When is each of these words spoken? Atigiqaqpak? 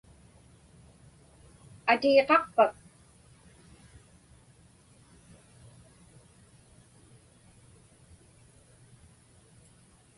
Atigiqaqpak? 1.91 2.73